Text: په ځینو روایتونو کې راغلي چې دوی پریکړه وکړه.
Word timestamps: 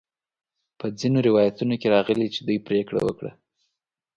په 0.79 0.85
ځینو 0.99 1.19
روایتونو 1.27 1.73
کې 1.81 1.87
راغلي 1.95 2.27
چې 2.33 2.39
دوی 2.47 2.57
پریکړه 2.67 2.99
وکړه. 3.03 3.31